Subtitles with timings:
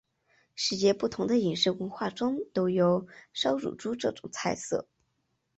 [0.55, 4.87] 世界不同的饮食文化中都有烧乳猪这种菜色。